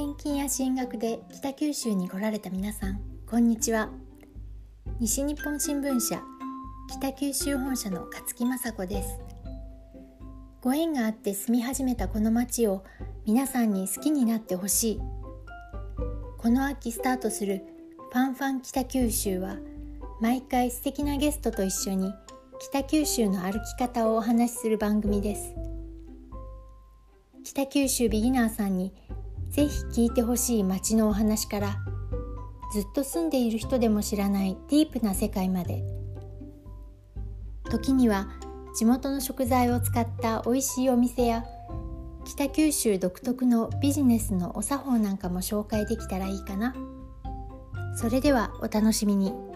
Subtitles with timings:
[0.00, 3.90] 転勤や進学で北九州に来られた皆さんこんにちは。
[5.00, 6.22] 西日本新聞社
[6.88, 9.18] 北九州本社の勝木雅子です。
[10.62, 12.84] ご縁があって住み始めたこの町を
[13.26, 15.00] 皆さんに好きになってほしい。
[16.38, 17.64] この秋スタートする
[18.12, 19.56] ファンファン北九州は
[20.20, 22.14] 毎回素敵なゲストと一緒に
[22.60, 25.56] 北九州の歩き方をお話しする番組です。
[27.42, 28.92] 北九州ビギナーさんに
[29.50, 31.76] ぜひ聞いてほしい街のお話から
[32.72, 35.82] ずっと住んでいる人でも知らないディープな世界まで
[37.70, 38.28] 時には
[38.76, 41.44] 地元の食材を使った美味しいお店や
[42.24, 46.74] 北九州独特のビジネスのお作法なんかも紹介できたらいいかな
[47.96, 49.47] それではお楽しみに。